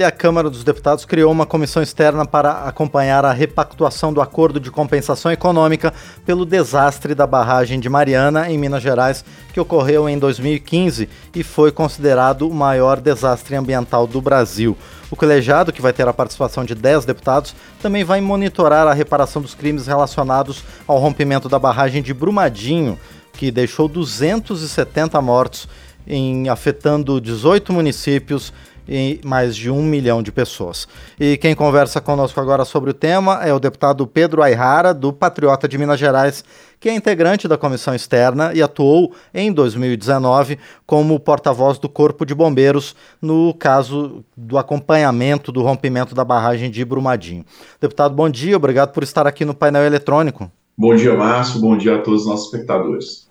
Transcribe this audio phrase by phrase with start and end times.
[0.00, 4.70] A Câmara dos Deputados criou uma comissão externa para acompanhar a repactuação do acordo de
[4.70, 5.92] compensação econômica
[6.24, 11.72] pelo desastre da barragem de Mariana, em Minas Gerais, que ocorreu em 2015 e foi
[11.72, 14.78] considerado o maior desastre ambiental do Brasil.
[15.10, 17.52] O colegiado, que vai ter a participação de 10 deputados,
[17.82, 22.96] também vai monitorar a reparação dos crimes relacionados ao rompimento da barragem de Brumadinho,
[23.32, 25.68] que deixou 270 mortos,
[26.06, 28.52] em, afetando 18 municípios
[28.88, 30.88] e mais de um milhão de pessoas.
[31.20, 35.68] E quem conversa conosco agora sobre o tema é o deputado Pedro Ayrara, do Patriota
[35.68, 36.42] de Minas Gerais,
[36.80, 42.34] que é integrante da comissão externa e atuou em 2019 como porta-voz do Corpo de
[42.34, 47.44] Bombeiros no caso do acompanhamento do rompimento da barragem de Brumadinho.
[47.80, 50.50] Deputado, bom dia, obrigado por estar aqui no painel eletrônico.
[50.76, 53.27] Bom dia, Márcio, bom dia a todos os nossos espectadores.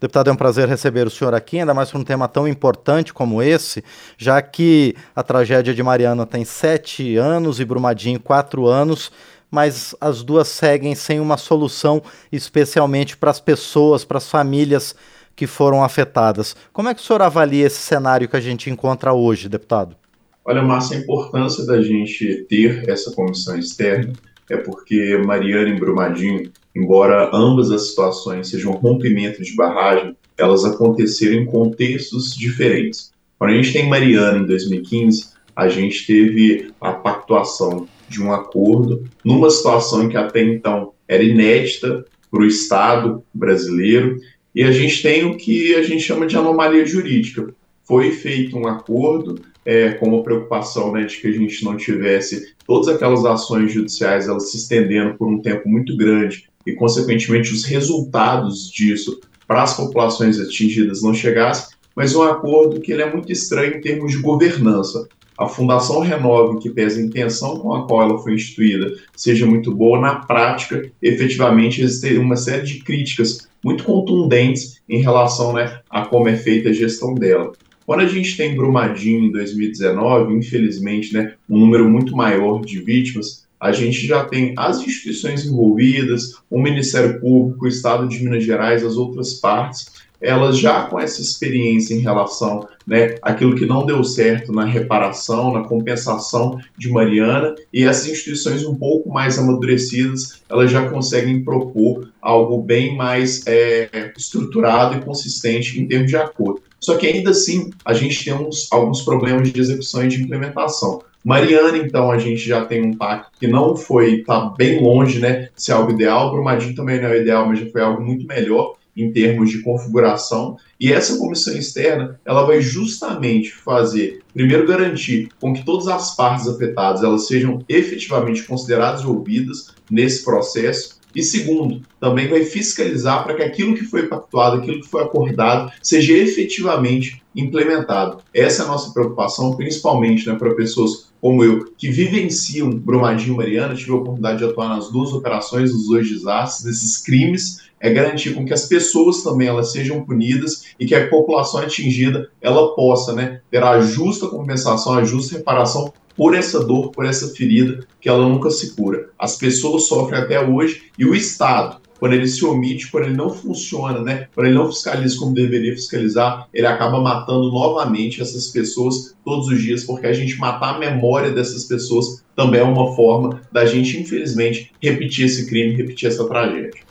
[0.00, 3.14] Deputado, é um prazer receber o senhor aqui, ainda mais para um tema tão importante
[3.14, 3.82] como esse,
[4.18, 9.10] já que a tragédia de Mariana tem sete anos e Brumadinho quatro anos,
[9.50, 14.94] mas as duas seguem sem uma solução, especialmente para as pessoas, para as famílias
[15.34, 16.54] que foram afetadas.
[16.72, 19.96] Como é que o senhor avalia esse cenário que a gente encontra hoje, deputado?
[20.44, 24.12] Olha, Márcia, a importância da gente ter essa comissão externa
[24.50, 31.36] é porque Mariana e Brumadinho embora ambas as situações sejam rompimento de barragem, elas aconteceram
[31.36, 33.10] em contextos diferentes.
[33.38, 39.04] Quando a gente tem Mariana em 2015, a gente teve a pactuação de um acordo
[39.24, 44.20] numa situação que até então era inédita para o Estado brasileiro,
[44.54, 47.54] e a gente tem o que a gente chama de anomalia jurídica.
[47.84, 52.54] Foi feito um acordo é, com a preocupação né, de que a gente não tivesse
[52.64, 57.64] todas aquelas ações judiciais elas se estendendo por um tempo muito grande e, consequentemente, os
[57.64, 63.30] resultados disso para as populações atingidas não chegassem, mas um acordo que ele é muito
[63.30, 65.06] estranho em termos de governança.
[65.38, 69.74] A Fundação Renove, que pesa a intenção com a qual ela foi instituída, seja muito
[69.74, 76.06] boa, na prática, efetivamente, existe uma série de críticas muito contundentes em relação né, a
[76.06, 77.52] como é feita a gestão dela.
[77.86, 83.46] Quando a gente tem Brumadinho em 2019, infelizmente, né, um número muito maior de vítimas,
[83.60, 88.84] a gente já tem as instituições envolvidas, o Ministério Público, o Estado de Minas Gerais,
[88.84, 89.86] as outras partes,
[90.20, 95.52] elas já com essa experiência em relação né, àquilo que não deu certo na reparação,
[95.52, 102.08] na compensação de Mariana, e essas instituições um pouco mais amadurecidas, elas já conseguem propor
[102.20, 106.62] algo bem mais é, estruturado e consistente em termos de acordo.
[106.80, 111.02] Só que ainda assim, a gente tem uns, alguns problemas de execução e de implementação.
[111.24, 115.48] Mariana, então, a gente já tem um pacto que não foi, tá bem longe, né,
[115.56, 116.30] se é algo ideal.
[116.30, 120.56] Brumadinho também não é ideal, mas já foi algo muito melhor em termos de configuração.
[120.80, 126.48] E essa comissão externa, ela vai justamente fazer, primeiro garantir com que todas as partes
[126.48, 133.34] afetadas elas sejam efetivamente consideradas e ouvidas nesse processo, e segundo, também vai fiscalizar para
[133.34, 138.18] que aquilo que foi pactuado, aquilo que foi acordado, seja efetivamente implementado.
[138.34, 143.36] Essa é a nossa preocupação, principalmente né, para pessoas como eu, que vivenciam Brumadinho e
[143.38, 147.90] Mariana, tive a oportunidade de atuar nas duas operações, nos dois desastres, desses crimes, é
[147.90, 152.74] garantir com que as pessoas também elas sejam punidas e que a população atingida ela
[152.74, 157.86] possa né, ter a justa compensação, a justa reparação por essa dor, por essa ferida
[158.00, 159.10] que ela nunca se cura.
[159.18, 163.30] As pessoas sofrem até hoje e o Estado, quando ele se omite, quando ele não
[163.30, 169.14] funciona, né, quando ele não fiscaliza como deveria fiscalizar, ele acaba matando novamente essas pessoas
[169.24, 173.40] todos os dias, porque a gente matar a memória dessas pessoas também é uma forma
[173.50, 176.86] da gente, infelizmente, repetir esse crime, repetir essa tragédia.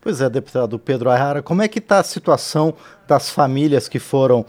[0.00, 2.74] Pois é, deputado Pedro Ayara, como é que está a situação
[3.06, 4.46] das famílias que foram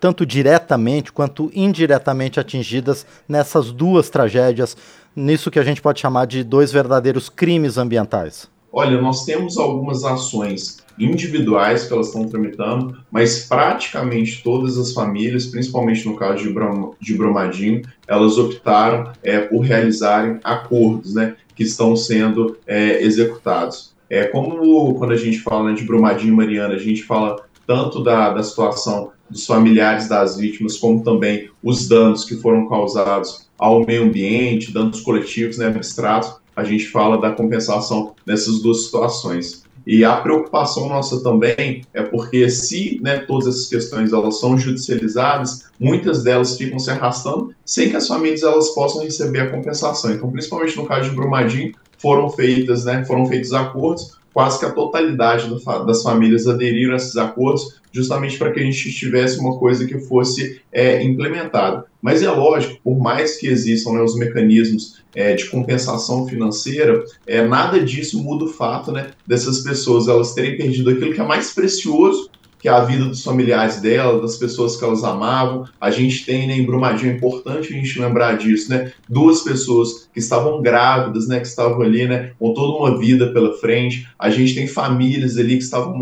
[0.00, 4.76] tanto diretamente quanto indiretamente atingidas nessas duas tragédias,
[5.14, 8.48] nisso que a gente pode chamar de dois verdadeiros crimes ambientais?
[8.72, 15.46] Olha, nós temos algumas ações individuais que elas estão tramitando, mas praticamente todas as famílias,
[15.46, 16.54] principalmente no caso de,
[17.00, 23.92] de Brumadinho, elas optaram é, por realizarem acordos né, que estão sendo é, executados.
[24.08, 27.36] É, como quando a gente fala né, de Brumadinho e Mariana, a gente fala
[27.70, 33.48] tanto da, da situação dos familiares das vítimas, como também os danos que foram causados
[33.56, 39.62] ao meio ambiente, danos coletivos, né, abstratos, a gente fala da compensação nessas duas situações.
[39.86, 45.70] E a preocupação nossa também é porque se né, todas essas questões elas são judicializadas,
[45.78, 50.10] muitas delas ficam se arrastando sem que as famílias elas possam receber a compensação.
[50.10, 54.72] Então, principalmente no caso de Brumadinho, foram feitas, né, foram feitos acordos, quase que a
[54.72, 55.48] totalidade
[55.86, 59.98] das famílias aderiram a esses acordos, justamente para que a gente tivesse uma coisa que
[59.98, 61.84] fosse é, implementada.
[62.00, 67.46] Mas é lógico, por mais que existam né, os mecanismos é, de compensação financeira, é,
[67.46, 71.52] nada disso muda o fato né, dessas pessoas elas terem perdido aquilo que é mais
[71.52, 75.64] precioso que é a vida dos familiares dela, das pessoas que elas amavam.
[75.80, 78.92] A gente tem né, em Brumadinho, é importante a gente lembrar disso, né?
[79.08, 81.40] Duas pessoas que estavam grávidas, né?
[81.40, 82.32] Que estavam ali, né?
[82.38, 84.06] Com toda uma vida pela frente.
[84.18, 85.96] A gente tem famílias ali que estavam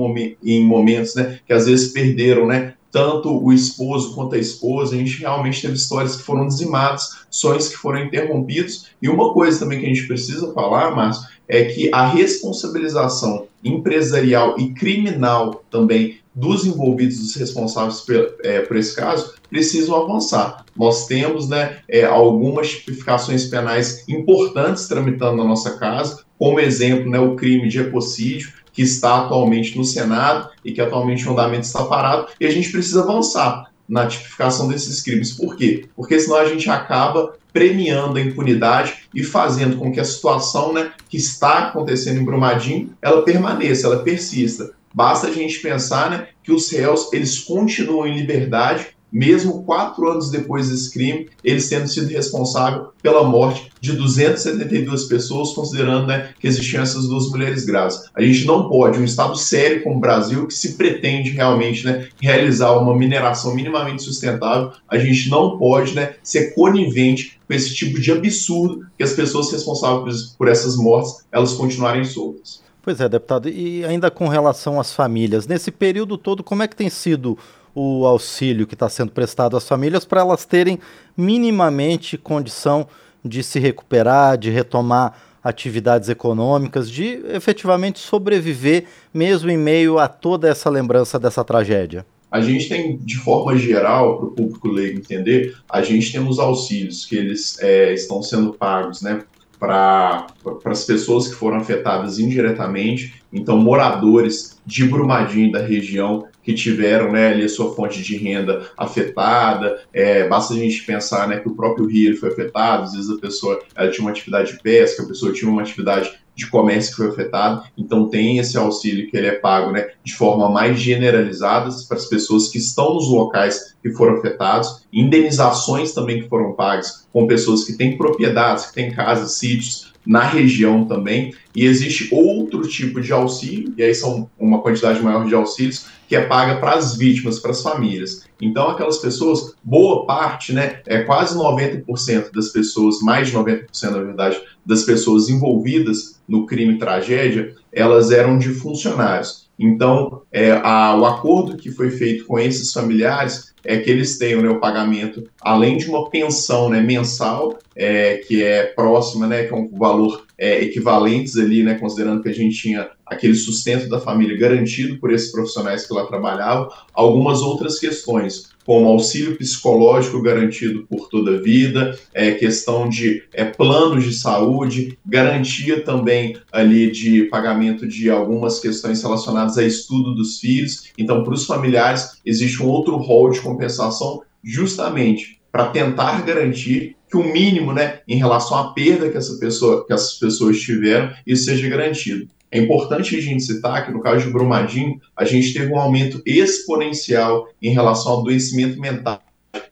[0.44, 1.38] em momentos, né?
[1.46, 2.74] Que às vezes perderam, né?
[2.90, 7.68] tanto o esposo quanto a esposa, a gente realmente teve histórias que foram dizimadas, sonhos
[7.68, 8.86] que foram interrompidos.
[9.00, 14.58] E uma coisa também que a gente precisa falar, Márcio, é que a responsabilização empresarial
[14.58, 20.64] e criminal também dos envolvidos, dos responsáveis por, é, por esse caso, precisam avançar.
[20.76, 27.18] Nós temos né, é, algumas tipificações penais importantes tramitando na nossa casa, como exemplo, né,
[27.18, 31.82] o crime de ecocídio, que está atualmente no Senado e que atualmente o andamento está
[31.84, 35.32] parado, e a gente precisa avançar na tipificação desses crimes.
[35.32, 35.86] Por quê?
[35.96, 40.92] Porque senão a gente acaba premiando a impunidade e fazendo com que a situação né,
[41.08, 44.77] que está acontecendo em Brumadinho, ela permaneça, ela persista.
[44.94, 50.30] Basta a gente pensar né, que os réus eles continuam em liberdade mesmo quatro anos
[50.30, 56.46] depois desse crime, eles tendo sido responsável pela morte de 272 pessoas, considerando né, que
[56.46, 58.04] existiam essas duas mulheres grávidas.
[58.14, 62.08] A gente não pode, um Estado sério como o Brasil, que se pretende realmente né,
[62.20, 68.00] realizar uma mineração minimamente sustentável, a gente não pode né, ser conivente com esse tipo
[68.00, 72.67] de absurdo que as pessoas responsáveis por essas mortes, elas continuarem soltas.
[72.88, 76.74] Pois é, deputado, e ainda com relação às famílias, nesse período todo, como é que
[76.74, 77.36] tem sido
[77.74, 80.78] o auxílio que está sendo prestado às famílias para elas terem
[81.14, 82.88] minimamente condição
[83.22, 90.48] de se recuperar, de retomar atividades econômicas, de efetivamente sobreviver mesmo em meio a toda
[90.48, 92.06] essa lembrança dessa tragédia?
[92.30, 96.38] A gente tem, de forma geral, para o público leigo entender, a gente tem os
[96.38, 99.22] auxílios que eles é, estão sendo pagos né,
[99.58, 100.26] para
[100.64, 107.28] as pessoas que foram afetadas indiretamente, então moradores de Brumadinho da região que tiveram né,
[107.28, 109.82] ali a sua fonte de renda afetada.
[109.92, 113.18] É, basta a gente pensar né, que o próprio rio foi afetado, às vezes a
[113.18, 113.60] pessoa
[113.90, 117.64] tinha uma atividade de pesca, a pessoa tinha uma atividade de comércio que foi afetado,
[117.76, 122.06] então tem esse auxílio que ele é pago né, de forma mais generalizada para as
[122.06, 127.64] pessoas que estão nos locais que foram afetados, indenizações também que foram pagas com pessoas
[127.64, 133.12] que têm propriedades, que têm casas, sítios, na região também, e existe outro tipo de
[133.12, 137.38] auxílio, e aí são uma quantidade maior de auxílios, que é paga para as vítimas,
[137.38, 138.24] para as famílias.
[138.40, 143.98] Então, aquelas pessoas, boa parte, né, é quase 90% das pessoas, mais de 90% na
[143.98, 149.47] verdade, das pessoas envolvidas no crime tragédia, elas eram de funcionários.
[149.58, 154.40] Então, é, a, o acordo que foi feito com esses familiares é que eles tenham
[154.40, 159.52] né, o pagamento, além de uma pensão né, mensal, é, que é próxima, né, que
[159.52, 164.00] é um valor é, equivalentes ali, né, considerando que a gente tinha aquele sustento da
[164.00, 170.86] família garantido por esses profissionais que lá trabalhavam, algumas outras questões, como auxílio psicológico garantido
[170.86, 177.22] por toda a vida, é, questão de é, planos de saúde, garantia também ali de
[177.30, 180.92] pagamento de algumas questões relacionadas a estudo dos filhos.
[180.98, 187.16] Então, para os familiares, existe um outro rol de compensação justamente para tentar garantir que
[187.16, 191.44] o mínimo, né, em relação à perda que essa pessoa, que essas pessoas tiveram, isso
[191.44, 192.28] seja garantido.
[192.50, 196.22] É importante a gente citar que no caso de Brumadinho, a gente teve um aumento
[196.24, 199.22] exponencial em relação ao adoecimento mental,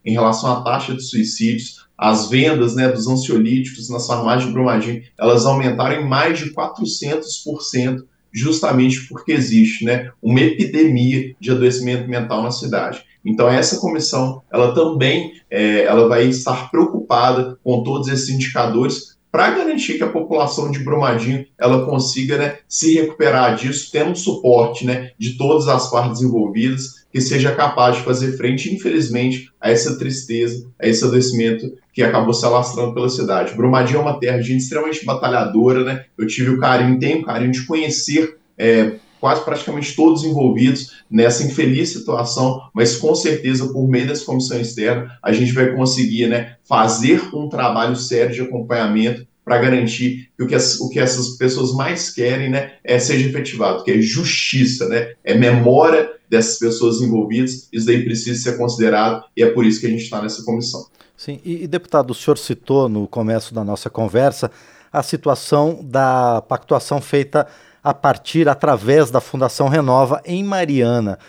[0.05, 5.03] em relação à taxa de suicídios, as vendas né, dos ansiolíticos nas farmácias de Brumadinho,
[5.19, 12.43] elas aumentaram em mais de 400%, justamente porque existe né, uma epidemia de adoecimento mental
[12.43, 13.03] na cidade.
[13.25, 19.51] Então essa comissão, ela também, é, ela vai estar preocupada com todos esses indicadores para
[19.51, 25.11] garantir que a população de Brumadinho ela consiga né, se recuperar disso, tendo suporte né,
[25.19, 30.67] de todas as partes envolvidas, que seja capaz de fazer frente, infelizmente, a essa tristeza,
[30.79, 33.55] a esse adoecimento que acabou se alastrando pela cidade.
[33.55, 36.05] Brumadinho é uma terra de gente extremamente batalhadora, né?
[36.17, 41.45] Eu tive o carinho, tenho o carinho de conhecer é, quase praticamente todos envolvidos nessa
[41.45, 46.57] infeliz situação, mas com certeza por meio dessa comissão externa a gente vai conseguir né,
[46.65, 51.37] fazer um trabalho sério de acompanhamento para garantir que o que, as, o que essas
[51.37, 57.01] pessoas mais querem né, é seja efetivado, que é justiça, né, é memória dessas pessoas
[57.01, 60.45] envolvidas, isso daí precisa ser considerado e é por isso que a gente está nessa
[60.45, 60.85] comissão.
[61.17, 64.51] Sim, e, e deputado, o senhor citou no começo da nossa conversa
[64.93, 67.47] a situação da pactuação feita
[67.87, 71.21] a partir, através da Fundação Renova em Mariana.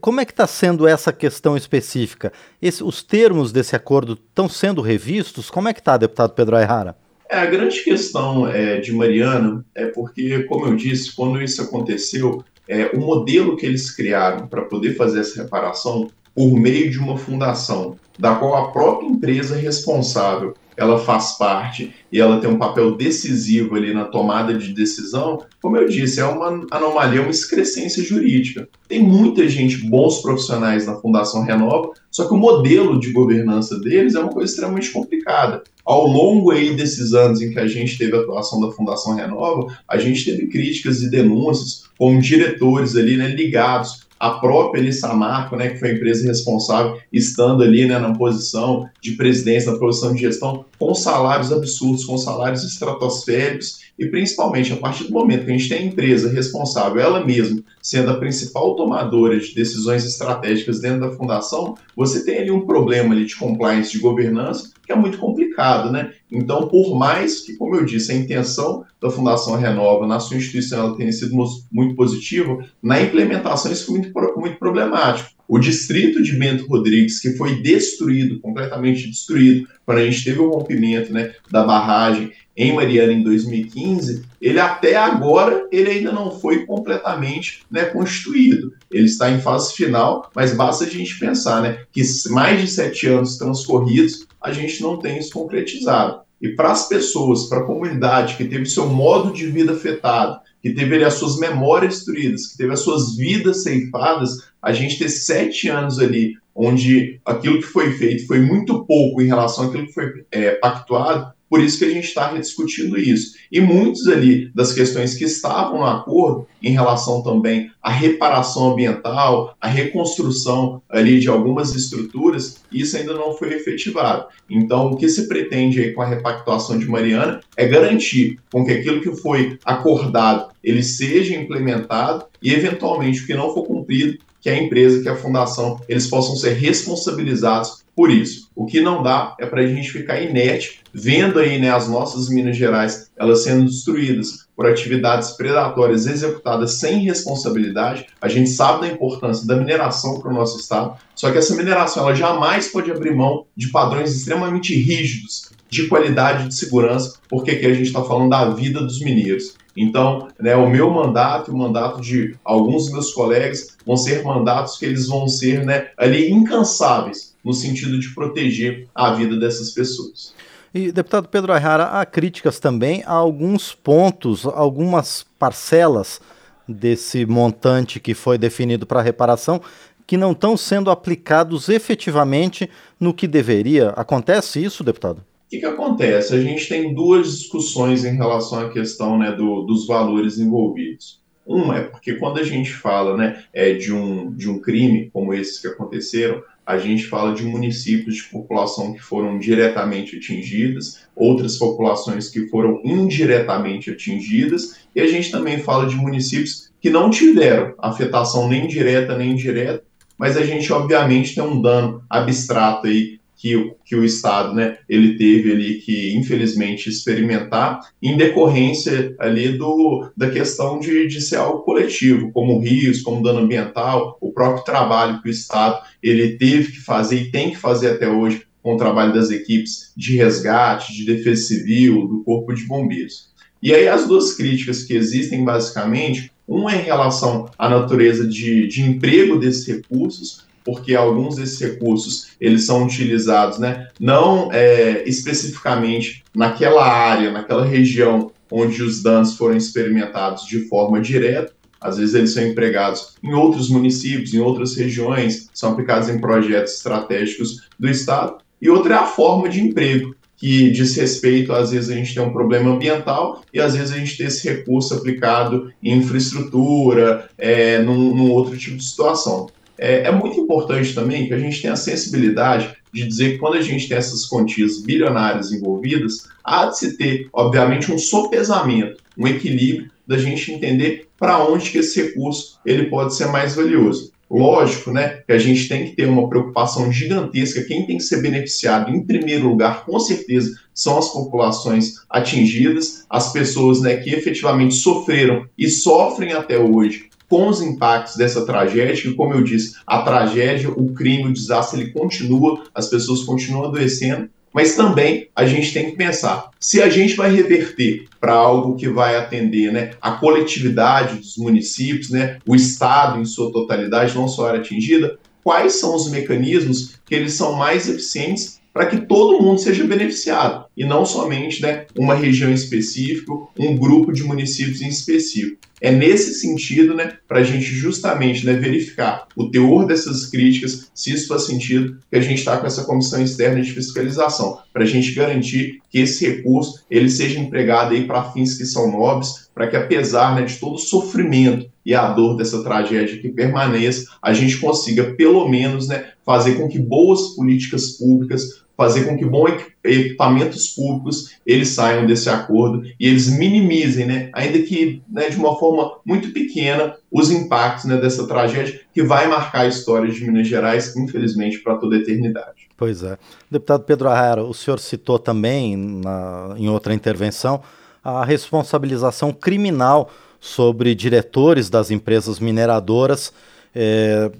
[0.00, 2.32] Como é que está sendo essa questão específica?
[2.62, 5.50] Esse, os termos desse acordo estão sendo revistos?
[5.50, 6.96] Como é que está, deputado Pedro Ayrara?
[7.28, 12.44] É, a grande questão é, de Mariana é porque, como eu disse, quando isso aconteceu,
[12.68, 17.18] é, o modelo que eles criaram para poder fazer essa reparação por meio de uma
[17.18, 22.56] fundação, da qual a própria empresa é responsável ela faz parte e ela tem um
[22.56, 28.02] papel decisivo ali na tomada de decisão, como eu disse, é uma anomalia, uma excrescência
[28.02, 28.66] jurídica.
[28.88, 34.14] Tem muita gente, bons profissionais na Fundação Renova, só que o modelo de governança deles
[34.14, 35.62] é uma coisa extremamente complicada.
[35.84, 39.76] Ao longo aí desses anos em que a gente teve a atuação da Fundação Renova,
[39.86, 45.56] a gente teve críticas e denúncias com diretores ali né, ligados a própria Elissa Marco,
[45.56, 50.12] né, que foi a empresa responsável, estando ali né, na posição de presidência, na posição
[50.12, 55.50] de gestão, com salários absurdos, com salários estratosféricos, e principalmente a partir do momento que
[55.50, 60.80] a gente tem a empresa responsável, ela mesma, sendo a principal tomadora de decisões estratégicas
[60.80, 64.96] dentro da fundação, você tem ali um problema ali de compliance, de governança, que é
[64.96, 66.12] muito complicado, né?
[66.30, 70.86] Então, por mais que, como eu disse, a intenção da Fundação Renova na sua instituição
[70.86, 71.34] ela tenha sido
[71.70, 75.39] muito positiva, na implementação isso foi muito, muito problemático.
[75.50, 80.48] O distrito de Bento Rodrigues, que foi destruído, completamente destruído, quando a gente teve o
[80.48, 86.64] rompimento né, da barragem em Mariana em 2015, ele até agora ele ainda não foi
[86.64, 88.74] completamente né, constituído.
[88.92, 93.08] Ele está em fase final, mas basta a gente pensar né, que mais de sete
[93.08, 96.20] anos transcorridos, a gente não tem isso concretizado.
[96.40, 100.70] E para as pessoas, para a comunidade que teve seu modo de vida afetado, que
[100.70, 105.68] teve as suas memórias destruídas, que teve as suas vidas ceifadas, a gente ter sete
[105.68, 110.24] anos ali onde aquilo que foi feito foi muito pouco em relação àquilo que foi
[110.30, 113.34] é, pactuado, por isso que a gente está rediscutindo isso.
[113.50, 119.56] E muitos ali das questões que estavam no acordo, em relação também à reparação ambiental,
[119.60, 124.26] à reconstrução ali de algumas estruturas, isso ainda não foi efetivado.
[124.48, 128.70] Então, o que se pretende aí com a repactuação de Mariana é garantir com que
[128.70, 134.48] aquilo que foi acordado ele seja implementado e, eventualmente, o que não for cumprido, que
[134.48, 138.48] a empresa, que a fundação, eles possam ser responsabilizados por isso.
[138.54, 142.28] O que não dá é para a gente ficar inerte, vendo aí né, as nossas
[142.28, 148.06] Minas Gerais elas sendo destruídas por atividades predatórias executadas sem responsabilidade.
[148.20, 152.04] A gente sabe da importância da mineração para o nosso estado, só que essa mineração
[152.04, 157.66] ela jamais pode abrir mão de padrões extremamente rígidos de qualidade de segurança, porque aqui
[157.66, 159.54] a gente está falando da vida dos mineiros.
[159.76, 164.76] Então, né, o meu mandato e o mandato de alguns meus colegas vão ser mandatos
[164.76, 170.34] que eles vão ser né, ali incansáveis no sentido de proteger a vida dessas pessoas.
[170.72, 176.20] E, deputado Pedro Ayrara, há críticas também a alguns pontos, algumas parcelas
[176.68, 179.60] desse montante que foi definido para reparação
[180.06, 183.90] que não estão sendo aplicados efetivamente no que deveria.
[183.90, 185.24] Acontece isso, deputado?
[185.50, 186.32] Que, que acontece?
[186.32, 191.20] A gente tem duas discussões em relação à questão né, do, dos valores envolvidos.
[191.44, 195.34] Uma é porque quando a gente fala né, é, de, um, de um crime como
[195.34, 201.58] esses que aconteceram, a gente fala de municípios de população que foram diretamente atingidas, outras
[201.58, 207.74] populações que foram indiretamente atingidas, e a gente também fala de municípios que não tiveram
[207.78, 209.82] afetação nem direta nem indireta,
[210.16, 214.76] mas a gente obviamente tem um dano abstrato aí que, o, que o Estado né,
[214.86, 221.36] ele teve ali que, infelizmente, experimentar em decorrência ali do, da questão de, de ser
[221.36, 226.72] algo coletivo, como rios, como dano ambiental, o próprio trabalho que o Estado ele teve
[226.72, 230.92] que fazer e tem que fazer até hoje com o trabalho das equipes de resgate,
[230.92, 233.30] de defesa civil, do Corpo de Bombeiros.
[233.62, 238.82] E aí as duas críticas que existem, basicamente, uma em relação à natureza de, de
[238.82, 246.86] emprego desses recursos, porque alguns desses recursos eles são utilizados, né, não é, especificamente naquela
[246.86, 252.46] área, naquela região onde os danos foram experimentados de forma direta, às vezes eles são
[252.46, 258.36] empregados em outros municípios, em outras regiões, são aplicados em projetos estratégicos do Estado.
[258.62, 262.22] E outra é a forma de emprego, que diz respeito, às vezes a gente tem
[262.22, 267.82] um problema ambiental e às vezes a gente tem esse recurso aplicado em infraestrutura, é,
[267.82, 269.48] num, num outro tipo de situação.
[269.82, 273.56] É, é, muito importante também que a gente tenha a sensibilidade de dizer que quando
[273.56, 279.26] a gente tem essas quantias bilionárias envolvidas, há de se ter, obviamente, um sopesamento, um
[279.26, 284.12] equilíbrio da gente entender para onde que esse recurso ele pode ser mais valioso.
[284.30, 287.64] Lógico, né, que a gente tem que ter uma preocupação gigantesca.
[287.64, 293.32] Quem tem que ser beneficiado, em primeiro lugar, com certeza, são as populações atingidas, as
[293.32, 299.14] pessoas, né, que efetivamente sofreram e sofrem até hoje com os impactos dessa tragédia, que,
[299.14, 304.28] como eu disse, a tragédia, o crime, o desastre, ele continua, as pessoas continuam adoecendo,
[304.52, 308.88] mas também a gente tem que pensar, se a gente vai reverter para algo que
[308.88, 314.46] vai atender né, a coletividade dos municípios, né, o Estado em sua totalidade, não só
[314.46, 319.42] a área atingida, quais são os mecanismos que eles são mais eficientes para que todo
[319.42, 324.88] mundo seja beneficiado e não somente né, uma região específica, um grupo de municípios em
[324.88, 325.58] específico.
[325.80, 331.12] É nesse sentido, né, para a gente justamente né, verificar o teor dessas críticas, se
[331.12, 334.86] isso faz sentido, que a gente está com essa comissão externa de fiscalização, para a
[334.86, 339.68] gente garantir que esse recurso ele seja empregado aí para fins que são nobres, para
[339.68, 344.34] que apesar né, de todo o sofrimento e a dor dessa tragédia que permaneça, a
[344.34, 349.60] gente consiga pelo menos né, fazer com que boas políticas públicas fazer com que bons
[349.82, 355.58] equipamentos públicos eles saiam desse acordo e eles minimizem, né, ainda que né, de uma
[355.58, 360.46] forma muito pequena, os impactos né, dessa tragédia que vai marcar a história de Minas
[360.46, 362.68] Gerais, infelizmente, para toda a eternidade.
[362.76, 363.18] Pois é.
[363.50, 367.60] Deputado Pedro Arrara, o senhor citou também na, em outra intervenção
[368.04, 370.10] a responsabilização criminal
[370.40, 373.32] sobre diretores das empresas mineradoras
[373.74, 374.30] é,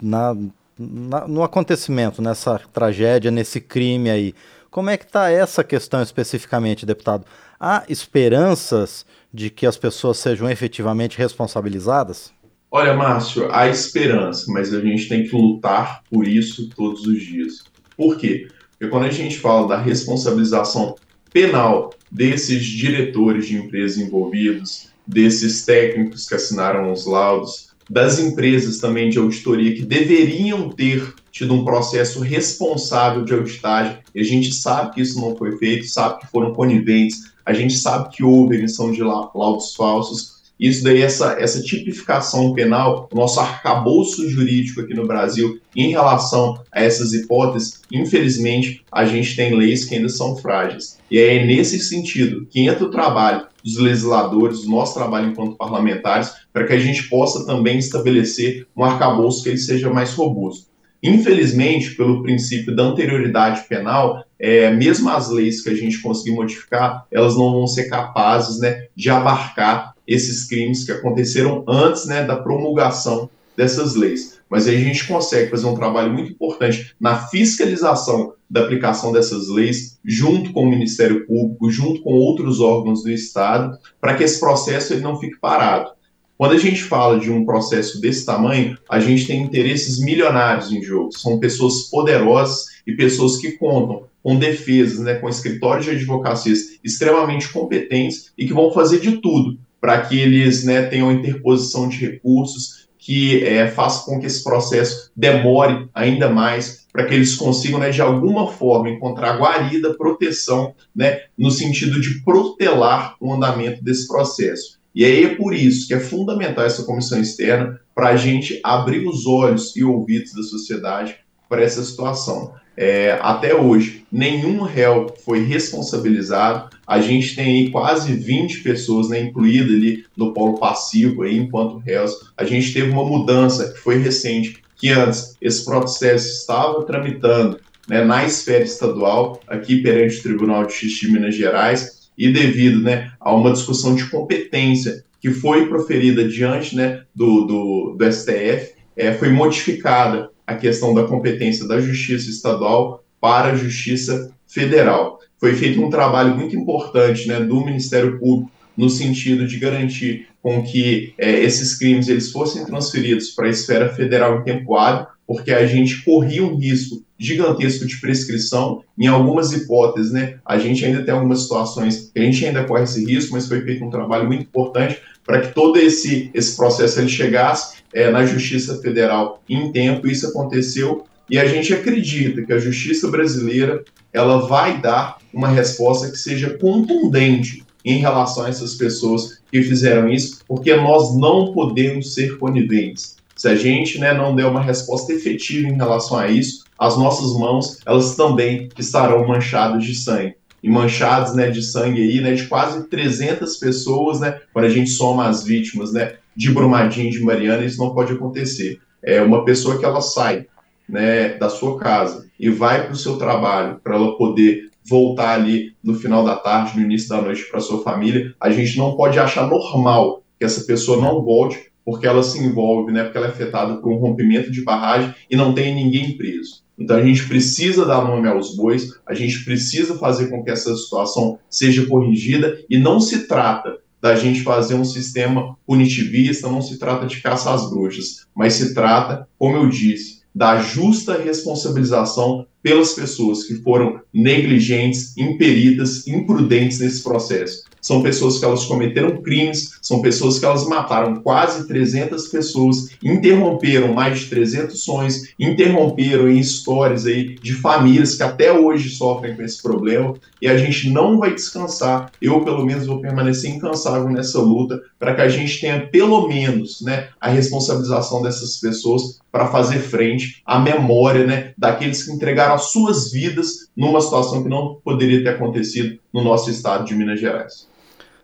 [0.00, 0.36] na,
[0.78, 4.34] na, no acontecimento, nessa tragédia, nesse crime aí.
[4.70, 7.24] Como é que está essa questão especificamente, deputado?
[7.58, 12.32] Há esperanças de que as pessoas sejam efetivamente responsabilizadas?
[12.70, 17.64] Olha, Márcio, há esperança, mas a gente tem que lutar por isso todos os dias.
[17.96, 18.48] Por quê?
[18.70, 20.94] Porque quando a gente fala da responsabilização
[21.32, 29.08] penal desses diretores de empresas envolvidos, desses técnicos que assinaram os laudos, das empresas também
[29.08, 34.94] de auditoria que deveriam ter tido um processo responsável de auditagem, e a gente sabe
[34.94, 38.92] que isso não foi feito, sabe que foram coniventes, a gente sabe que houve emissão
[38.92, 45.60] de laudos falsos, isso daí, essa, essa tipificação penal, nosso arcabouço jurídico aqui no Brasil,
[45.74, 50.98] em relação a essas hipóteses, infelizmente, a gente tem leis que ainda são frágeis.
[51.10, 56.32] E é nesse sentido que entra o trabalho dos legisladores, o nosso trabalho enquanto parlamentares,
[56.52, 60.68] para que a gente possa também estabelecer um arcabouço que ele seja mais robusto.
[61.00, 67.06] Infelizmente, pelo princípio da anterioridade penal, é, mesmo as leis que a gente conseguir modificar,
[67.10, 72.36] elas não vão ser capazes né, de abarcar esses crimes que aconteceram antes né, da
[72.36, 74.38] promulgação dessas leis.
[74.48, 79.48] Mas aí a gente consegue fazer um trabalho muito importante na fiscalização da aplicação dessas
[79.48, 84.40] leis, junto com o Ministério Público, junto com outros órgãos do Estado, para que esse
[84.40, 85.90] processo ele não fique parado.
[86.38, 90.80] Quando a gente fala de um processo desse tamanho, a gente tem interesses milionários em
[90.80, 91.10] jogo.
[91.12, 97.52] São pessoas poderosas e pessoas que contam com defesas, né, com escritórios de advocacias extremamente
[97.52, 102.88] competentes e que vão fazer de tudo para que eles né, tenham interposição de recursos,
[102.98, 107.90] que é, faça com que esse processo demore ainda mais, para que eles consigam, né,
[107.90, 114.78] de alguma forma, encontrar guarida, proteção, né, no sentido de protelar o andamento desse processo.
[114.94, 119.06] E aí é por isso que é fundamental essa comissão externa para a gente abrir
[119.06, 121.16] os olhos e ouvidos da sociedade
[121.48, 122.54] para essa situação.
[122.76, 126.76] É, até hoje, nenhum réu foi responsabilizado.
[126.88, 131.76] A gente tem aí quase 20 pessoas, né, incluídas ali no polo passivo, aí, enquanto
[131.76, 132.32] réus.
[132.34, 138.02] A gente teve uma mudança que foi recente, que antes esse processo estava tramitando né,
[138.02, 143.12] na esfera estadual, aqui perante o Tribunal de Justiça de Minas Gerais, e devido né,
[143.20, 149.12] a uma discussão de competência que foi proferida diante né, do, do, do STF, é,
[149.12, 155.18] foi modificada a questão da competência da Justiça Estadual para a Justiça Federal.
[155.38, 160.62] Foi feito um trabalho muito importante né, do Ministério Público no sentido de garantir com
[160.62, 165.52] que é, esses crimes eles fossem transferidos para a esfera federal em tempo hábil, porque
[165.52, 168.82] a gente corria um risco gigantesco de prescrição.
[168.96, 172.84] Em algumas hipóteses, né, a gente ainda tem algumas situações que a gente ainda corre
[172.84, 177.00] esse risco, mas foi feito um trabalho muito importante para que todo esse, esse processo
[177.00, 180.06] ele chegasse é, na Justiça Federal em tempo.
[180.06, 186.10] Isso aconteceu e a gente acredita que a Justiça brasileira ela vai dar uma resposta
[186.10, 192.14] que seja contundente em relação a essas pessoas que fizeram isso, porque nós não podemos
[192.14, 193.16] ser coniventes.
[193.36, 197.38] Se a gente né, não der uma resposta efetiva em relação a isso, as nossas
[197.38, 202.46] mãos elas também estarão manchadas de sangue e manchadas né, de sangue aí, né, de
[202.46, 207.64] quase 300 pessoas, né, quando a gente soma as vítimas, né, de Brumadinho, de Mariana,
[207.64, 208.80] isso não pode acontecer.
[209.02, 210.46] é uma pessoa que ela sai
[210.88, 215.74] né, da sua casa e vai para o seu trabalho para ela poder voltar ali
[215.84, 219.18] no final da tarde, no início da noite para sua família, a gente não pode
[219.18, 223.30] achar normal que essa pessoa não volte porque ela se envolve, né, porque ela é
[223.30, 226.62] afetada por um rompimento de barragem e não tem ninguém preso.
[226.78, 230.74] Então a gente precisa dar nome aos bois, a gente precisa fazer com que essa
[230.76, 236.78] situação seja corrigida e não se trata da gente fazer um sistema punitivista, não se
[236.78, 242.92] trata de caçar as bruxas, mas se trata, como eu disse, da justa responsabilização pelas
[242.92, 247.64] pessoas que foram negligentes, imperidas, imprudentes nesse processo.
[247.80, 253.94] São pessoas que elas cometeram crimes, são pessoas que elas mataram quase 300 pessoas, interromperam
[253.94, 259.42] mais de 300 sonhos, interromperam em histórias aí de famílias que até hoje sofrem com
[259.42, 264.40] esse problema, e a gente não vai descansar, eu pelo menos vou permanecer incansável nessa
[264.40, 269.78] luta, para que a gente tenha pelo menos né, a responsabilização dessas pessoas para fazer
[269.78, 275.22] frente à memória né, daqueles que entregaram as suas vidas numa situação que não poderia
[275.22, 277.68] ter acontecido no nosso estado de Minas Gerais.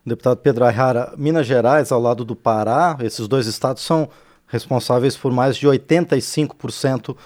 [0.05, 4.09] Deputado Pedro Ayara, Minas Gerais, ao lado do Pará, esses dois estados são
[4.47, 7.17] responsáveis por mais de 85%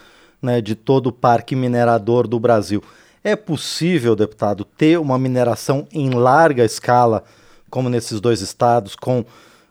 [0.40, 2.82] né, de todo o parque minerador do Brasil.
[3.22, 7.24] É possível, deputado, ter uma mineração em larga escala,
[7.68, 9.24] como nesses dois estados, com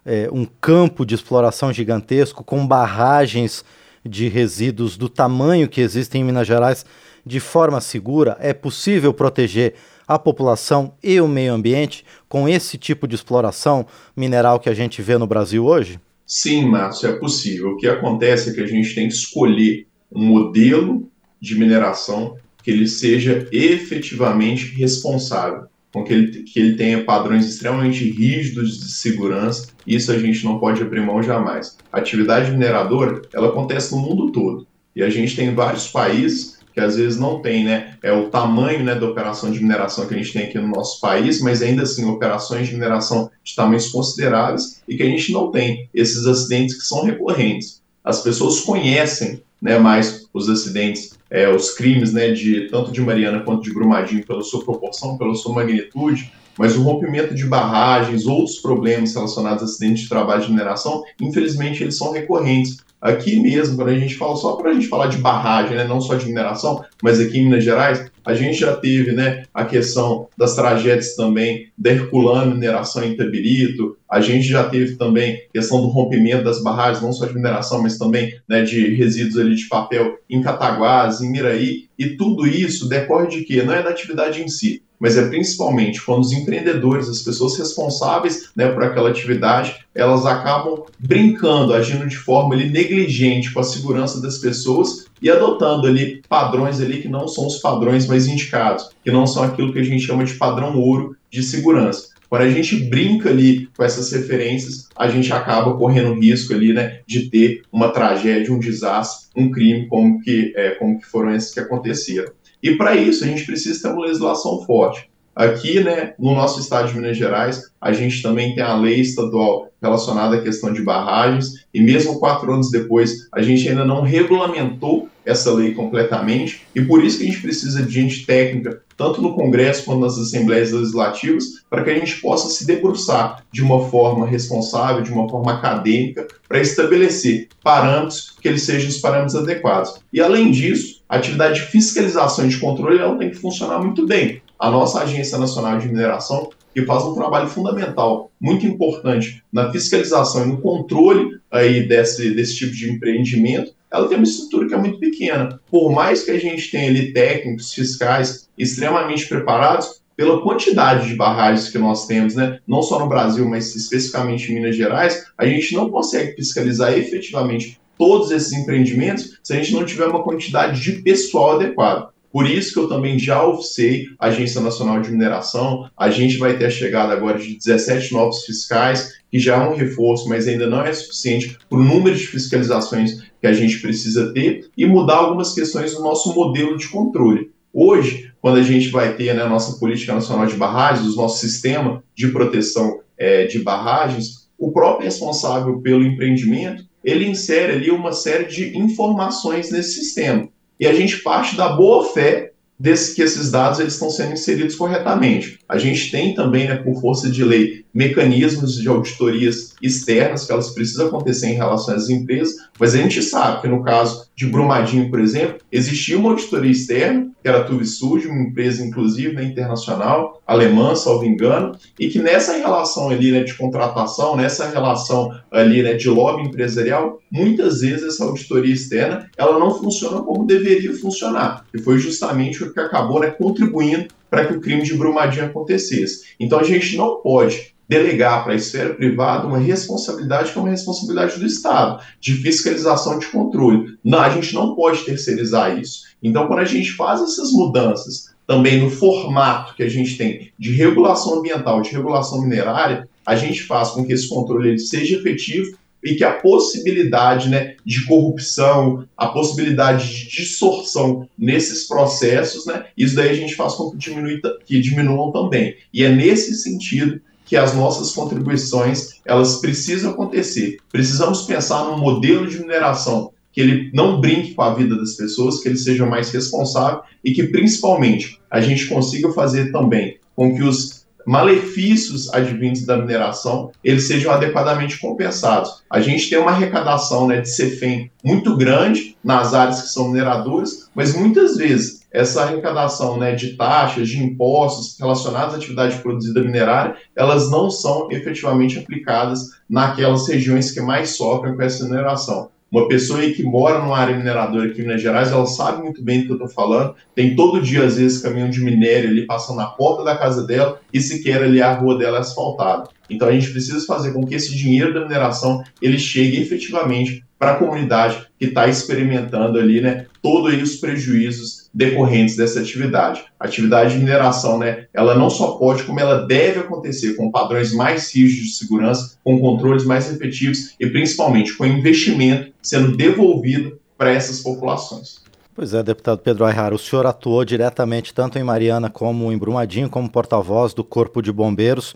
[0.05, 3.63] é, um campo de exploração gigantesco, com barragens
[4.07, 6.85] de resíduos do tamanho que existem em Minas Gerais
[7.25, 8.37] de forma segura?
[8.39, 9.75] É possível proteger
[10.07, 15.01] a população e o meio ambiente com esse tipo de exploração mineral que a gente
[15.01, 15.99] vê no Brasil hoje?
[16.25, 17.71] Sim, Márcio, é possível.
[17.71, 22.71] O que acontece é que a gente tem que escolher um modelo de mineração que
[22.71, 25.67] ele seja efetivamente responsável,
[25.97, 29.69] com que ele, que ele tenha padrões extremamente rígidos de segurança.
[29.86, 31.77] Isso a gente não pode abrir mão jamais.
[31.91, 36.79] A atividade mineradora ela acontece no mundo todo e a gente tem vários países que
[36.79, 37.95] às vezes não tem, né?
[38.03, 41.01] É o tamanho né, da operação de mineração que a gente tem aqui no nosso
[41.01, 45.49] país, mas ainda assim, operações de mineração de tamanhos consideráveis e que a gente não
[45.49, 47.81] tem esses acidentes que são recorrentes.
[48.03, 53.41] As pessoas conhecem né, mais os acidentes, é, os crimes, né, de tanto de Mariana
[53.41, 58.57] quanto de Brumadinho, pela sua proporção, pela sua magnitude, mas o rompimento de barragens, outros
[58.57, 62.77] problemas relacionados a acidentes de trabalho de mineração, infelizmente eles são recorrentes.
[62.99, 66.01] Aqui mesmo, quando a gente fala, só para a gente falar de barragem, né, não
[66.01, 70.27] só de mineração, mas aqui em Minas Gerais, a gente já teve né, a questão
[70.37, 75.87] das tragédias também da Herculano mineração em Itabirito, a gente já teve também questão do
[75.87, 80.17] rompimento das barragens, não só de mineração, mas também né, de resíduos ali de papel
[80.29, 83.63] em Cataguás, em Miraí, e tudo isso decorre de quê?
[83.63, 88.49] Não é da atividade em si, mas é principalmente quando os empreendedores, as pessoas responsáveis
[88.55, 94.21] né, por aquela atividade, elas acabam brincando, agindo de forma ali, negligente com a segurança
[94.21, 99.12] das pessoas e adotando ali padrões ali que não são os padrões mais indicados, que
[99.12, 102.17] não são aquilo que a gente chama de padrão ouro de segurança.
[102.29, 106.99] Quando a gente brinca ali com essas referências, a gente acaba correndo risco ali, né,
[107.07, 111.53] de ter uma tragédia, um desastre, um crime como que, é, como que foram esses
[111.53, 112.31] que aconteceram.
[112.61, 115.09] E para isso a gente precisa ter uma legislação forte.
[115.37, 119.69] Aqui, né, no nosso estado de Minas Gerais, a gente também tem a lei estadual
[119.79, 125.07] relacionada à questão de barragens, e mesmo quatro anos depois, a gente ainda não regulamentou
[125.23, 129.35] essa lei completamente, e por isso que a gente precisa de gente técnica, tanto no
[129.35, 134.25] Congresso quanto nas Assembleias Legislativas, para que a gente possa se debruçar de uma forma
[134.25, 139.99] responsável, de uma forma acadêmica, para estabelecer parâmetros que eles sejam os parâmetros adequados.
[140.11, 144.05] E além disso, a atividade de fiscalização e de controle ela tem que funcionar muito
[144.05, 149.71] bem a nossa Agência Nacional de Mineração, que faz um trabalho fundamental, muito importante na
[149.71, 154.73] fiscalização e no controle aí desse, desse tipo de empreendimento, ela tem uma estrutura que
[154.73, 155.59] é muito pequena.
[155.71, 161.69] Por mais que a gente tenha ali técnicos fiscais extremamente preparados, pela quantidade de barragens
[161.69, 165.75] que nós temos, né, não só no Brasil, mas especificamente em Minas Gerais, a gente
[165.75, 171.01] não consegue fiscalizar efetivamente todos esses empreendimentos se a gente não tiver uma quantidade de
[171.01, 172.10] pessoal adequado.
[172.31, 175.89] Por isso que eu também já oficiei a Agência Nacional de Mineração.
[175.97, 179.75] A gente vai ter a chegada agora de 17 novos fiscais, que já é um
[179.75, 184.33] reforço, mas ainda não é suficiente para o número de fiscalizações que a gente precisa
[184.33, 187.51] ter e mudar algumas questões do nosso modelo de controle.
[187.73, 191.39] Hoje, quando a gente vai ter né, a nossa política nacional de barragens, o nosso
[191.39, 198.11] sistema de proteção é, de barragens, o próprio responsável pelo empreendimento, ele insere ali uma
[198.11, 200.49] série de informações nesse sistema.
[200.77, 204.75] E a gente parte da boa fé desse que esses dados eles estão sendo inseridos
[204.75, 205.59] corretamente.
[205.67, 210.69] A gente tem também, né, por força de lei, mecanismos de auditorias externas que elas
[210.69, 215.09] precisam acontecer em relação às empresas, mas a gente sabe que no caso de Brumadinho,
[215.09, 220.39] por exemplo, existia uma auditoria externa, que era a Tuvisud, uma empresa inclusive né, internacional,
[220.45, 225.93] alemã, salvo engano, e que nessa relação ali né, de contratação, nessa relação ali né,
[225.93, 231.79] de lobby empresarial, muitas vezes essa auditoria externa ela não funciona como deveria funcionar, e
[231.79, 236.25] foi justamente o que acabou né, contribuindo para que o crime de Brumadinho acontecesse.
[236.39, 240.69] Então a gente não pode delegar para a esfera privada uma responsabilidade que é uma
[240.69, 243.97] responsabilidade do Estado, de fiscalização de controle.
[244.03, 246.03] Não, a gente não pode terceirizar isso.
[246.21, 250.71] Então, quando a gente faz essas mudanças também no formato que a gente tem de
[250.73, 256.15] regulação ambiental, de regulação minerária, a gente faz com que esse controle seja efetivo e
[256.15, 263.29] que a possibilidade né, de corrupção, a possibilidade de distorção nesses processos, né, isso daí
[263.29, 265.75] a gente faz com que, diminui, que diminuam também.
[265.93, 270.77] E é nesse sentido que as nossas contribuições elas precisam acontecer.
[270.91, 275.62] Precisamos pensar num modelo de mineração que ele não brinque com a vida das pessoas,
[275.62, 280.62] que ele seja mais responsável e que principalmente a gente consiga fazer também com que
[280.62, 285.83] os malefícios advindos da mineração eles sejam adequadamente compensados.
[285.89, 290.89] A gente tem uma arrecadação né, de CEFEM muito grande nas áreas que são mineradoras,
[290.95, 296.95] mas muitas vezes essa arrecadação né, de taxas, de impostos relacionados à atividade produzida minerária,
[297.13, 302.49] elas não são efetivamente aplicadas naquelas regiões que mais sofrem com essa mineração.
[302.71, 306.03] Uma pessoa aí que mora numa área mineradora aqui em Minas Gerais, ela sabe muito
[306.03, 306.95] bem do que eu estou falando.
[307.15, 310.80] Tem todo dia, às vezes, caminhão de minério ali passando na porta da casa dela
[310.93, 312.89] e sequer ali a rua dela é asfaltada.
[313.10, 317.51] Então a gente precisa fazer com que esse dinheiro da mineração ele chegue efetivamente para
[317.51, 323.23] a comunidade que está experimentando ali, né, todos os prejuízos decorrentes dessa atividade.
[323.39, 327.71] A atividade de mineração, né, ela não só pode, como ela deve acontecer com padrões
[327.71, 334.11] mais rígidos de segurança, com controles mais efetivos e principalmente com investimento sendo devolvido para
[334.11, 335.21] essas populações.
[335.53, 339.89] Pois é, deputado Pedro Ayrara, o senhor atuou diretamente tanto em Mariana como em Brumadinho,
[339.89, 341.93] como porta-voz do Corpo de Bombeiros,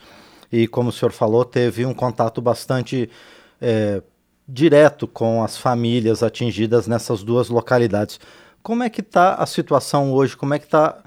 [0.52, 3.10] e como o senhor falou, teve um contato bastante
[3.60, 4.02] é,
[4.48, 8.20] direto com as famílias atingidas nessas duas localidades.
[8.62, 10.38] Como é que está a situação hoje?
[10.38, 11.04] Como é que está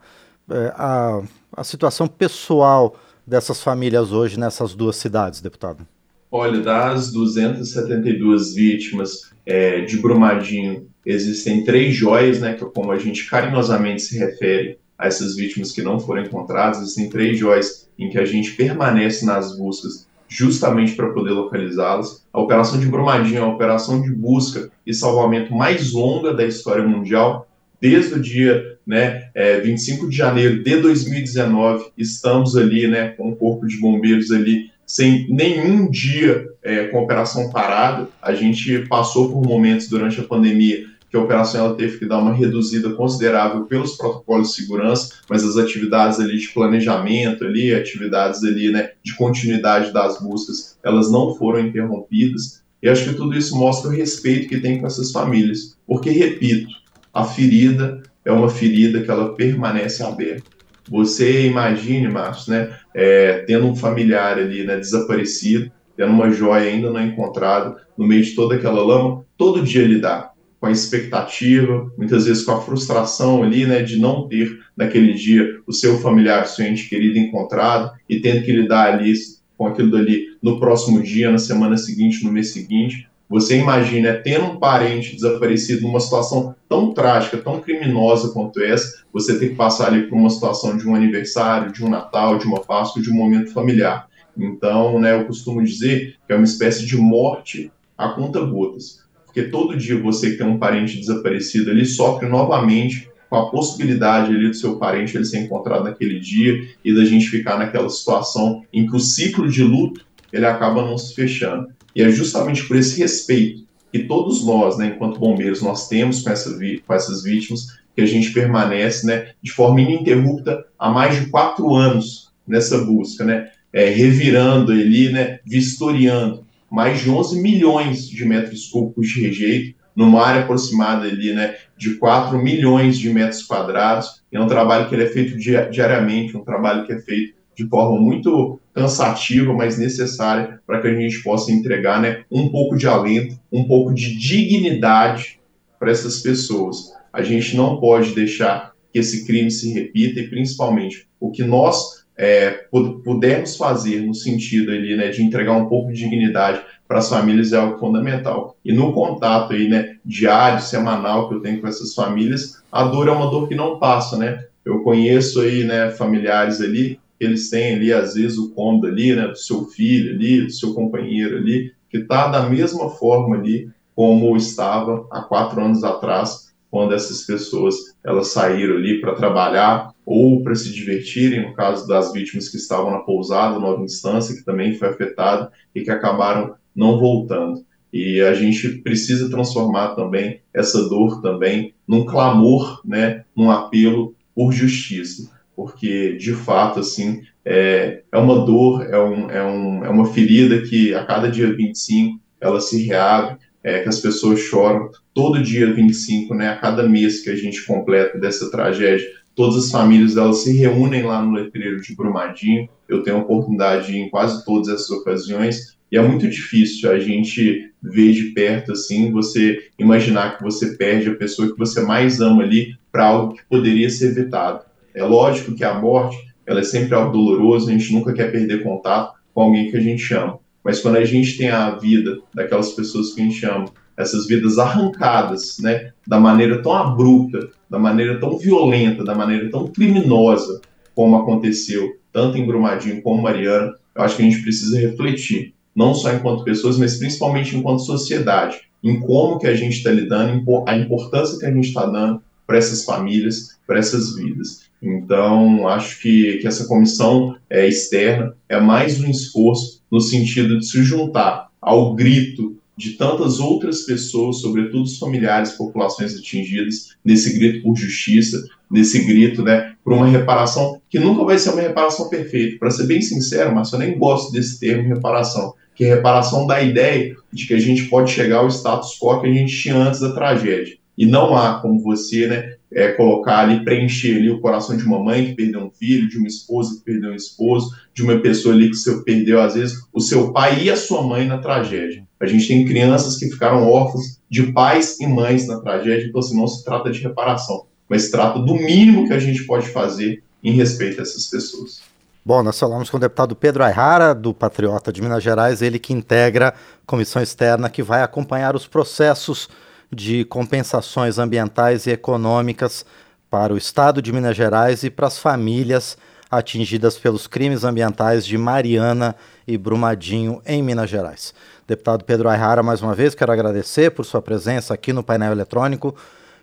[0.51, 1.23] é, a,
[1.57, 5.87] a situação pessoal dessas famílias hoje nessas duas cidades, deputado?
[6.31, 12.99] Olha, das 272 vítimas é, de Brumadinho, existem três joias, né, que é como a
[12.99, 18.11] gente carinhosamente se refere a essas vítimas que não foram encontradas, existem três joias em
[18.11, 22.25] que a gente permanece nas buscas justamente para poder localizá-las.
[22.33, 26.87] A Operação de Brumadinho é a operação de busca e salvamento mais longa da história
[26.87, 27.49] mundial.
[27.81, 33.37] Desde o dia né, é, 25 de janeiro de 2019, estamos ali né, com o
[33.37, 38.09] Corpo de Bombeiros ali sem nenhum dia é, com operação parada.
[38.21, 40.85] A gente passou por momentos durante a pandemia
[41.15, 45.45] que a operação ela teve que dar uma reduzida considerável pelos protocolos de segurança, mas
[45.45, 51.33] as atividades ali de planejamento ali, atividades ali, né, de continuidade das buscas, elas não
[51.37, 52.65] foram interrompidas.
[52.83, 56.69] E acho que tudo isso mostra o respeito que tem com essas famílias, porque repito,
[57.13, 60.51] a ferida é uma ferida que ela permanece aberta.
[60.91, 66.91] Você imagine, Márcio, né, é, tendo um familiar ali, né, desaparecido, tendo uma joia ainda
[66.91, 70.34] não encontrada, no meio de toda aquela lama, todo dia dá
[70.65, 75.61] com a expectativa, muitas vezes com a frustração ali, né, de não ter naquele dia
[75.67, 79.13] o seu familiar, seu ente querido encontrado e tendo que lidar ali
[79.59, 83.07] com aquilo dali no próximo dia, na semana seguinte, no mês seguinte.
[83.29, 89.39] Você imagina, tendo um parente desaparecido numa situação tão trágica, tão criminosa quanto essa, você
[89.39, 92.61] ter que passar ali por uma situação de um aniversário, de um Natal, de uma
[92.61, 94.09] Páscoa, de um momento familiar.
[94.35, 99.04] Então, né, eu costumo dizer que é uma espécie de morte a conta gotas
[99.35, 104.33] porque todo dia você que tem um parente desaparecido ali sofre novamente com a possibilidade
[104.33, 108.63] ali do seu parente ele ser encontrado naquele dia e da gente ficar naquela situação
[108.73, 111.67] em que o ciclo de luto ele acaba não se fechando.
[111.97, 116.31] E é justamente por esse respeito que todos nós, né, enquanto bombeiros, nós temos com,
[116.31, 121.27] essa com essas vítimas, que a gente permanece né, de forma ininterrupta há mais de
[121.27, 128.25] quatro anos nessa busca, né, é, revirando ali, né, vistoriando mais de 11 milhões de
[128.25, 134.23] metros cúbicos de rejeito, numa área aproximada ali, né, de 4 milhões de metros quadrados.
[134.33, 138.01] É um trabalho que ele é feito diariamente, um trabalho que é feito de forma
[138.01, 143.39] muito cansativa, mas necessária para que a gente possa entregar né, um pouco de alento,
[143.53, 145.39] um pouco de dignidade
[145.79, 146.93] para essas pessoas.
[147.13, 152.04] A gente não pode deixar que esse crime se repita e, principalmente, o que nós
[152.17, 152.67] é,
[153.05, 157.53] pudermos fazer no sentido ali, né, de entregar um pouco de dignidade para as famílias
[157.53, 158.57] é algo fundamental.
[158.65, 163.09] E no contato aí, né, diário, semanal que eu tenho com essas famílias, a dor
[163.09, 164.45] é uma dor que não passa, né?
[164.65, 169.29] Eu conheço aí, né, familiares ali, eles têm ali, às vezes, o cômodo ali, né,
[169.29, 174.37] do seu filho ali, do seu companheiro ali, que está da mesma forma ali como
[174.37, 180.55] estava há quatro anos atrás, quando essas pessoas elas saíram ali para trabalhar ou para
[180.55, 184.89] se divertirem, no caso das vítimas que estavam na pousada, nova instância, que também foi
[184.89, 187.65] afetada e que acabaram não voltando.
[187.93, 194.53] E a gente precisa transformar também essa dor também num clamor, né, num apelo por
[194.53, 200.07] justiça, porque de fato assim é, é uma dor, é, um, é, um, é uma
[200.07, 205.43] ferida que a cada dia 25 ela se reabre, é, que as pessoas choram todo
[205.43, 210.17] dia 25, né, a cada mês que a gente completa dessa tragédia, todas as famílias
[210.17, 212.69] elas se reúnem lá no letreiro de Brumadinho.
[212.89, 217.71] Eu tenho a oportunidade em quase todas essas ocasiões e é muito difícil a gente
[217.83, 222.43] ver de perto assim, você imaginar que você perde a pessoa que você mais ama
[222.43, 224.65] ali para algo que poderia ser evitado.
[224.95, 226.17] É lógico que a morte,
[226.47, 229.81] ela é sempre algo doloroso, a gente nunca quer perder contato com alguém que a
[229.81, 230.39] gente ama.
[230.65, 234.59] Mas quando a gente tem a vida daquelas pessoas que a gente ama, essas vidas
[234.59, 240.61] arrancadas, né, da maneira tão abrupta, da maneira tão violenta, da maneira tão criminosa
[240.95, 245.95] como aconteceu, tanto em Brumadinho como Mariana, eu acho que a gente precisa refletir, não
[245.95, 250.77] só enquanto pessoas, mas principalmente enquanto sociedade, em como que a gente está lidando, a
[250.77, 254.65] importância que a gente está dando para essas famílias, para essas vidas.
[254.83, 260.67] Então, acho que, que essa comissão é, externa é mais um esforço no sentido de
[260.67, 267.63] se juntar ao grito de tantas outras pessoas, sobretudo os familiares, populações atingidas, nesse grito
[267.63, 272.59] por justiça, nesse grito, né, por uma reparação que nunca vai ser uma reparação perfeita.
[272.59, 276.63] Para ser bem sincero, mas eu nem gosto desse termo reparação, que é reparação da
[276.63, 280.01] ideia de que a gente pode chegar ao status quo que a gente tinha antes
[280.01, 280.77] da tragédia.
[280.97, 284.99] E não há como você, né, é, colocar ali, preencher ali o coração de uma
[284.99, 288.55] mãe que perdeu um filho, de uma esposa que perdeu um esposo, de uma pessoa
[288.55, 292.05] ali que você perdeu, às vezes, o seu pai e a sua mãe na tragédia.
[292.21, 296.37] A gente tem crianças que ficaram órfãos de pais e mães na tragédia, então assim,
[296.37, 300.23] não se trata de reparação, mas se trata do mínimo que a gente pode fazer
[300.43, 301.81] em respeito a essas pessoas.
[302.27, 305.93] Bom, nós falamos com o deputado Pedro Ayrara, do Patriota de Minas Gerais, ele que
[305.93, 309.49] integra a comissão externa que vai acompanhar os processos
[309.93, 312.85] de compensações ambientais e econômicas
[313.31, 315.97] para o Estado de Minas Gerais e para as famílias
[316.31, 319.15] atingidas pelos crimes ambientais de Mariana
[319.47, 321.35] e Brumadinho, em Minas Gerais.
[321.67, 325.95] Deputado Pedro Ayrara, mais uma vez, quero agradecer por sua presença aqui no painel eletrônico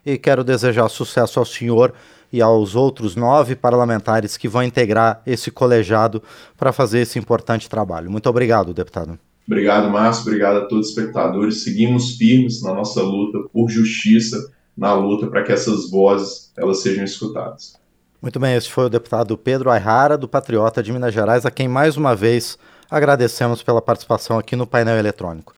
[0.06, 1.94] e quero desejar sucesso ao senhor
[2.32, 6.24] e aos outros nove parlamentares que vão integrar esse colegiado
[6.58, 8.10] para fazer esse importante trabalho.
[8.10, 9.20] Muito obrigado, deputado.
[9.52, 10.22] Obrigado, Márcio.
[10.22, 11.66] Obrigado a todos os espectadores.
[11.66, 17.04] Seguimos firmes na nossa luta por justiça, na luta para que essas vozes elas sejam
[17.04, 17.76] escutadas.
[18.22, 21.68] Muito bem, esse foi o deputado Pedro Ayrara, do Patriota de Minas Gerais, a quem
[21.68, 22.58] mais uma vez
[22.90, 25.50] agradecemos pela participação aqui no painel eletrônico.